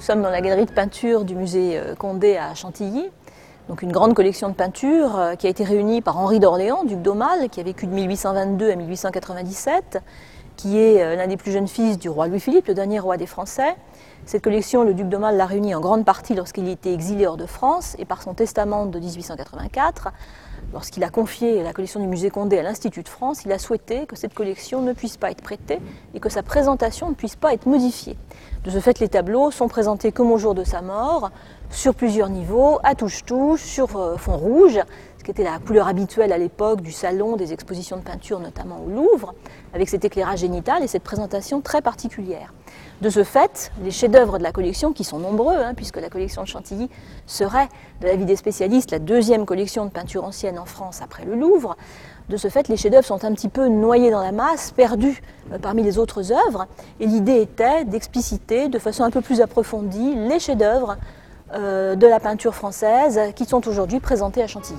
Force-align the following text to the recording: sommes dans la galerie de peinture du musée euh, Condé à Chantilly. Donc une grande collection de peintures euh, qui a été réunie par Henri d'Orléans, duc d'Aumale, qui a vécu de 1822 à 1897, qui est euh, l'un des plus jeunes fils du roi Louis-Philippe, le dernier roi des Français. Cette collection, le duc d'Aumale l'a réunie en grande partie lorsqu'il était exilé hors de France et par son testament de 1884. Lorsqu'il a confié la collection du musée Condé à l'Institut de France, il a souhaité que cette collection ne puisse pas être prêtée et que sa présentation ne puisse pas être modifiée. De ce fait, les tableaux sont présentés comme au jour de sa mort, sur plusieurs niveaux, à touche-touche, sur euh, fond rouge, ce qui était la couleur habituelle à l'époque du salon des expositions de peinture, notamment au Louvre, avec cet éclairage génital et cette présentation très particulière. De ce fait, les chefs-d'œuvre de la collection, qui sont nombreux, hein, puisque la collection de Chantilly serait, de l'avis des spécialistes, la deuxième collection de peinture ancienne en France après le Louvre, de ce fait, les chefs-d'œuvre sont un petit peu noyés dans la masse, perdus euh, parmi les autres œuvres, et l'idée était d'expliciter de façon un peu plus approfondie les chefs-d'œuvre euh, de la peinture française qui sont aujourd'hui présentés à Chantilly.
sommes 0.00 0.22
dans 0.22 0.30
la 0.30 0.40
galerie 0.40 0.66
de 0.66 0.72
peinture 0.72 1.24
du 1.24 1.34
musée 1.34 1.78
euh, 1.78 1.94
Condé 1.94 2.36
à 2.36 2.54
Chantilly. 2.54 3.10
Donc 3.68 3.82
une 3.82 3.92
grande 3.92 4.14
collection 4.14 4.48
de 4.48 4.54
peintures 4.54 5.18
euh, 5.18 5.34
qui 5.36 5.46
a 5.46 5.50
été 5.50 5.64
réunie 5.64 6.02
par 6.02 6.18
Henri 6.18 6.40
d'Orléans, 6.40 6.84
duc 6.84 7.00
d'Aumale, 7.00 7.48
qui 7.48 7.60
a 7.60 7.62
vécu 7.62 7.86
de 7.86 7.92
1822 7.92 8.70
à 8.70 8.76
1897, 8.76 10.02
qui 10.56 10.78
est 10.78 11.02
euh, 11.02 11.16
l'un 11.16 11.26
des 11.26 11.36
plus 11.36 11.52
jeunes 11.52 11.68
fils 11.68 11.98
du 11.98 12.08
roi 12.08 12.26
Louis-Philippe, 12.26 12.66
le 12.66 12.74
dernier 12.74 12.98
roi 12.98 13.16
des 13.16 13.26
Français. 13.26 13.76
Cette 14.26 14.42
collection, 14.42 14.84
le 14.84 14.94
duc 14.94 15.08
d'Aumale 15.08 15.36
l'a 15.36 15.46
réunie 15.46 15.74
en 15.74 15.80
grande 15.80 16.04
partie 16.04 16.34
lorsqu'il 16.34 16.68
était 16.68 16.92
exilé 16.92 17.26
hors 17.26 17.36
de 17.36 17.46
France 17.46 17.94
et 17.98 18.04
par 18.04 18.22
son 18.22 18.34
testament 18.34 18.86
de 18.86 18.98
1884. 18.98 20.08
Lorsqu'il 20.72 21.04
a 21.04 21.08
confié 21.08 21.62
la 21.62 21.72
collection 21.72 22.00
du 22.00 22.06
musée 22.06 22.30
Condé 22.30 22.58
à 22.58 22.62
l'Institut 22.62 23.02
de 23.02 23.08
France, 23.08 23.44
il 23.44 23.52
a 23.52 23.58
souhaité 23.58 24.06
que 24.06 24.16
cette 24.16 24.34
collection 24.34 24.82
ne 24.82 24.92
puisse 24.92 25.16
pas 25.16 25.30
être 25.30 25.42
prêtée 25.42 25.78
et 26.14 26.20
que 26.20 26.28
sa 26.28 26.42
présentation 26.42 27.08
ne 27.08 27.14
puisse 27.14 27.36
pas 27.36 27.52
être 27.52 27.66
modifiée. 27.66 28.16
De 28.64 28.70
ce 28.70 28.80
fait, 28.80 28.98
les 28.98 29.08
tableaux 29.08 29.50
sont 29.50 29.68
présentés 29.68 30.10
comme 30.10 30.32
au 30.32 30.38
jour 30.38 30.54
de 30.54 30.64
sa 30.64 30.82
mort, 30.82 31.30
sur 31.70 31.94
plusieurs 31.94 32.28
niveaux, 32.28 32.78
à 32.82 32.94
touche-touche, 32.94 33.62
sur 33.62 33.96
euh, 33.96 34.16
fond 34.16 34.36
rouge, 34.36 34.80
ce 35.18 35.24
qui 35.24 35.30
était 35.30 35.44
la 35.44 35.58
couleur 35.58 35.88
habituelle 35.88 36.32
à 36.32 36.38
l'époque 36.38 36.80
du 36.80 36.92
salon 36.92 37.36
des 37.36 37.52
expositions 37.52 37.96
de 37.96 38.02
peinture, 38.02 38.40
notamment 38.40 38.80
au 38.80 38.90
Louvre, 38.90 39.34
avec 39.74 39.88
cet 39.88 40.04
éclairage 40.04 40.40
génital 40.40 40.82
et 40.82 40.86
cette 40.86 41.02
présentation 41.02 41.60
très 41.60 41.82
particulière. 41.82 42.52
De 43.00 43.10
ce 43.10 43.24
fait, 43.24 43.72
les 43.82 43.90
chefs-d'œuvre 43.90 44.38
de 44.38 44.42
la 44.42 44.52
collection, 44.52 44.92
qui 44.92 45.02
sont 45.02 45.18
nombreux, 45.18 45.56
hein, 45.56 45.74
puisque 45.74 45.96
la 45.96 46.08
collection 46.08 46.42
de 46.42 46.48
Chantilly 46.48 46.88
serait, 47.26 47.68
de 48.00 48.06
l'avis 48.06 48.24
des 48.24 48.36
spécialistes, 48.36 48.90
la 48.92 48.98
deuxième 48.98 49.46
collection 49.46 49.84
de 49.84 49.90
peinture 49.90 50.24
ancienne 50.24 50.53
en 50.58 50.64
France 50.64 51.00
après 51.02 51.24
le 51.24 51.34
Louvre, 51.34 51.76
de 52.28 52.36
ce 52.36 52.48
fait, 52.48 52.68
les 52.68 52.76
chefs-d'œuvre 52.76 53.04
sont 53.04 53.24
un 53.24 53.32
petit 53.34 53.48
peu 53.48 53.68
noyés 53.68 54.10
dans 54.10 54.22
la 54.22 54.32
masse, 54.32 54.70
perdus 54.70 55.22
euh, 55.52 55.58
parmi 55.58 55.82
les 55.82 55.98
autres 55.98 56.32
œuvres, 56.32 56.66
et 57.00 57.06
l'idée 57.06 57.40
était 57.42 57.84
d'expliciter 57.84 58.68
de 58.68 58.78
façon 58.78 59.04
un 59.04 59.10
peu 59.10 59.20
plus 59.20 59.40
approfondie 59.40 60.14
les 60.14 60.38
chefs-d'œuvre 60.38 60.96
euh, 61.52 61.94
de 61.96 62.06
la 62.06 62.20
peinture 62.20 62.54
française 62.54 63.20
qui 63.36 63.44
sont 63.44 63.68
aujourd'hui 63.68 64.00
présentés 64.00 64.42
à 64.42 64.46
Chantilly. 64.46 64.78